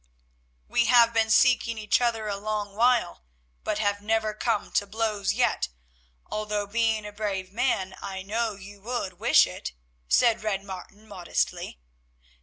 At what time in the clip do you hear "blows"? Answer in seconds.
4.87-5.33